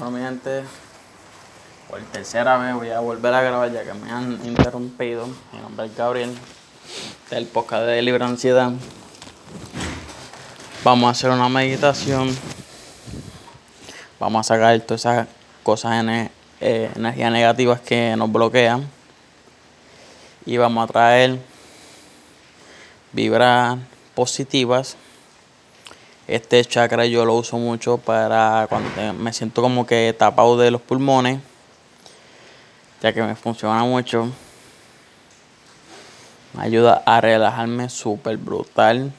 Bueno, 0.00 0.16
mi 0.16 0.24
gente, 0.24 0.62
por 1.90 2.00
tercera 2.04 2.56
vez 2.56 2.74
voy 2.74 2.88
a 2.88 3.00
volver 3.00 3.34
a 3.34 3.42
grabar 3.42 3.70
ya 3.70 3.84
que 3.84 3.92
me 3.92 4.10
han 4.10 4.40
interrumpido. 4.46 5.26
Mi 5.52 5.58
nombre 5.60 5.84
es 5.84 5.94
Gabriel, 5.94 6.34
del 7.28 7.44
podcast 7.44 7.84
de 7.84 8.00
Libre 8.00 8.24
Ansiedad. 8.24 8.72
Vamos 10.82 11.06
a 11.06 11.10
hacer 11.10 11.30
una 11.30 11.50
meditación. 11.50 12.34
Vamos 14.18 14.40
a 14.40 14.54
sacar 14.54 14.80
todas 14.80 15.02
esas 15.02 15.28
cosas, 15.62 16.02
eh, 16.62 16.90
energías 16.96 17.30
negativas 17.30 17.82
que 17.82 18.14
nos 18.16 18.32
bloquean. 18.32 18.88
Y 20.46 20.56
vamos 20.56 20.82
a 20.88 20.90
traer 20.90 21.38
vibras 23.12 23.76
positivas 24.14 24.96
este 26.30 26.64
chakra 26.64 27.06
yo 27.06 27.24
lo 27.24 27.34
uso 27.34 27.58
mucho 27.58 27.98
para 27.98 28.66
cuando 28.68 28.88
me 29.14 29.32
siento 29.32 29.62
como 29.62 29.84
que 29.84 30.14
tapado 30.16 30.56
de 30.56 30.70
los 30.70 30.80
pulmones, 30.80 31.40
ya 33.02 33.12
que 33.12 33.22
me 33.22 33.34
funciona 33.34 33.82
mucho. 33.82 34.30
Me 36.52 36.62
ayuda 36.62 37.02
a 37.04 37.20
relajarme 37.20 37.88
súper 37.88 38.36
brutal. 38.36 39.12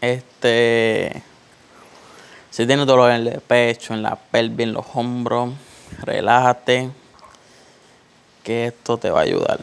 Este. 0.00 1.22
Si 2.50 2.66
tienes 2.66 2.86
dolor 2.86 3.12
en 3.12 3.26
el 3.28 3.40
pecho, 3.40 3.94
en 3.94 4.02
la 4.02 4.16
pelvis, 4.16 4.66
en 4.66 4.72
los 4.72 4.86
hombros, 4.94 5.50
relájate. 6.02 6.90
Que 8.42 8.66
esto 8.66 8.98
te 8.98 9.10
va 9.10 9.20
a 9.20 9.22
ayudar. 9.22 9.60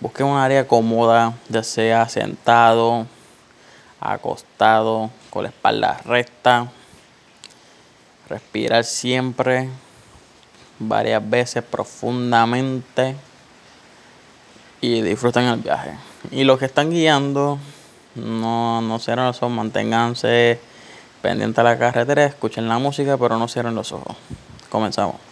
Busque 0.00 0.24
un 0.24 0.36
área 0.36 0.66
cómoda, 0.66 1.34
ya 1.48 1.62
sea 1.62 2.08
sentado, 2.08 3.06
acostado, 4.00 5.10
con 5.30 5.44
la 5.44 5.50
espalda 5.50 6.00
recta. 6.04 6.68
Respirar 8.28 8.84
siempre, 8.84 9.68
varias 10.78 11.28
veces 11.28 11.62
profundamente 11.62 13.16
y 14.80 15.02
disfruten 15.02 15.44
el 15.44 15.60
viaje. 15.60 15.94
Y 16.30 16.44
los 16.44 16.58
que 16.58 16.64
están 16.66 16.90
guiando, 16.90 17.58
no, 18.14 18.80
no 18.80 18.98
cierren 18.98 19.26
los 19.26 19.36
ojos, 19.38 19.50
manténganse 19.50 20.60
pendientes 21.22 21.58
a 21.58 21.62
la 21.62 21.78
carretera, 21.78 22.24
escuchen 22.24 22.68
la 22.68 22.78
música, 22.78 23.18
pero 23.18 23.38
no 23.38 23.48
cierren 23.48 23.74
los 23.74 23.92
ojos. 23.92 24.16
Comenzamos. 24.70 25.29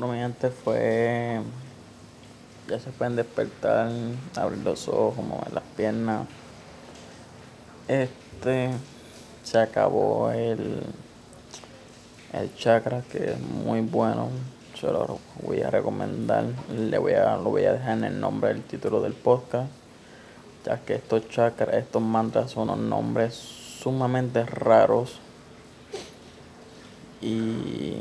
Bueno, 0.00 0.14
mi 0.14 0.20
gente 0.20 0.48
fue. 0.48 1.42
Ya 2.66 2.80
se 2.80 2.90
pueden 2.90 3.16
despertar, 3.16 3.90
abrir 4.34 4.60
los 4.64 4.88
ojos, 4.88 5.22
mover 5.22 5.52
las 5.52 5.64
piernas. 5.76 6.26
Este. 7.86 8.70
Se 9.42 9.58
acabó 9.58 10.30
el. 10.30 10.84
El 12.32 12.56
chakra, 12.56 13.02
que 13.12 13.32
es 13.32 13.40
muy 13.40 13.82
bueno. 13.82 14.30
Se 14.74 14.86
lo 14.86 15.18
voy 15.42 15.60
a 15.60 15.68
recomendar. 15.68 16.44
Le 16.74 16.96
voy 16.96 17.12
a, 17.12 17.36
lo 17.36 17.50
voy 17.50 17.66
a 17.66 17.74
dejar 17.74 17.98
en 17.98 18.04
el 18.04 18.20
nombre 18.20 18.54
del 18.54 18.62
título 18.62 19.02
del 19.02 19.12
podcast. 19.12 19.70
Ya 20.64 20.78
que 20.78 20.94
estos 20.94 21.28
chakras, 21.28 21.74
estos 21.74 22.00
mantras 22.00 22.52
son 22.52 22.70
unos 22.70 22.78
nombres 22.78 23.34
sumamente 23.34 24.46
raros. 24.46 25.18
Y 27.20 27.96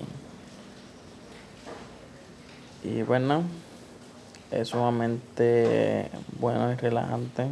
y 2.83 3.01
bueno, 3.03 3.43
es 4.51 4.69
sumamente 4.69 6.09
bueno 6.39 6.71
y 6.71 6.75
relajante. 6.75 7.47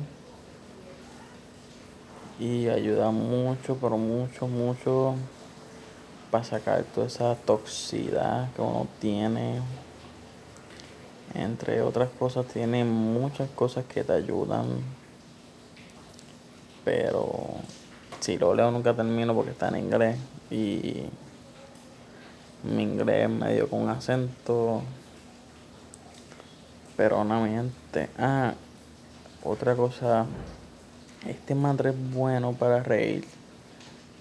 Y 2.40 2.70
ayuda 2.70 3.12
mucho, 3.12 3.78
pero 3.82 3.98
mucho, 3.98 4.48
mucho 4.48 5.16
para 6.32 6.44
sacar 6.44 6.84
toda 6.84 7.08
esa 7.08 7.36
toxicidad 7.36 8.52
que 8.54 8.62
uno 8.62 8.88
tiene. 9.00 9.62
Entre 11.34 11.82
otras 11.82 12.10
cosas, 12.18 12.46
tiene 12.48 12.86
muchas 12.86 13.50
cosas 13.50 13.86
que 13.86 14.04
te 14.04 14.14
ayudan. 14.14 14.68
Pero 16.86 17.56
si 18.22 18.38
lo 18.38 18.54
leo 18.54 18.72
nunca 18.72 18.96
termino 18.96 19.34
porque 19.34 19.52
está 19.52 19.68
en 19.70 19.78
inglés. 19.78 20.18
Y 20.50 21.04
mi 22.64 22.84
inglés 22.84 23.30
medio 23.30 23.70
con 23.70 23.90
acento 23.90 24.82
pero 26.98 27.24
no 27.24 27.44
miente. 27.44 28.10
Ah, 28.18 28.56
otra 29.44 29.76
cosa. 29.76 30.26
Este 31.26 31.56
madre 31.56 31.92
es 31.92 32.12
bueno 32.12 32.54
para 32.54 32.84
reír, 32.84 33.26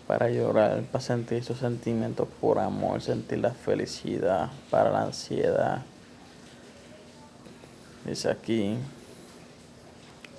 para 0.06 0.28
llorar, 0.28 0.82
para 0.92 1.02
sentir 1.02 1.42
sus 1.42 1.58
sentimientos 1.58 2.28
por 2.40 2.58
amor, 2.58 3.00
sentir 3.00 3.38
la 3.38 3.50
felicidad, 3.50 4.50
para 4.70 4.90
la 4.90 5.02
ansiedad. 5.02 5.82
Dice 8.04 8.30
aquí 8.30 8.76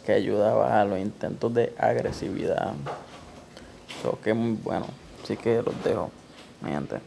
que 0.05 0.13
ayuda 0.13 0.81
a 0.81 0.85
los 0.85 0.99
intentos 0.99 1.53
de 1.53 1.73
agresividad. 1.77 2.73
Eso 3.99 4.19
que 4.23 4.29
es 4.29 4.35
muy 4.35 4.57
bueno. 4.63 4.85
Así 5.23 5.35
que 5.35 5.61
los 5.61 5.83
dejo, 5.83 6.11
mi 6.61 6.71
gente. 6.71 6.99